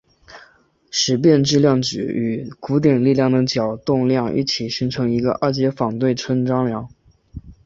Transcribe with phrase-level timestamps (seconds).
[0.89, 6.89] 时变质量矩与古典力学的角动量一起形成一个二阶反对称张量。